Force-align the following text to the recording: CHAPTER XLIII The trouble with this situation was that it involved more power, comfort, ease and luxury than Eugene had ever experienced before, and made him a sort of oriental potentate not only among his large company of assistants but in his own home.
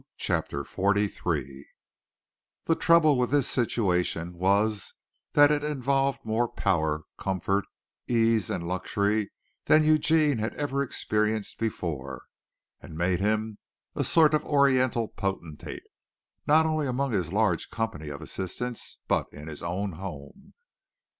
CHAPTER 0.17 0.63
XLIII 0.63 1.67
The 2.63 2.73
trouble 2.75 3.19
with 3.19 3.29
this 3.29 3.47
situation 3.47 4.33
was 4.33 4.95
that 5.33 5.51
it 5.51 5.63
involved 5.63 6.25
more 6.25 6.47
power, 6.47 7.03
comfort, 7.19 7.65
ease 8.07 8.49
and 8.49 8.67
luxury 8.67 9.29
than 9.65 9.83
Eugene 9.83 10.39
had 10.39 10.55
ever 10.55 10.81
experienced 10.81 11.59
before, 11.59 12.23
and 12.81 12.97
made 12.97 13.19
him 13.19 13.59
a 13.93 14.03
sort 14.03 14.33
of 14.33 14.43
oriental 14.43 15.07
potentate 15.07 15.83
not 16.47 16.65
only 16.65 16.87
among 16.87 17.11
his 17.11 17.31
large 17.31 17.69
company 17.69 18.09
of 18.09 18.23
assistants 18.23 18.97
but 19.07 19.31
in 19.31 19.47
his 19.47 19.61
own 19.61 19.91
home. 19.91 20.55